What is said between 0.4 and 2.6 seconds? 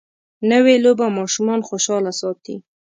نوې لوبه ماشومان خوشحاله ساتي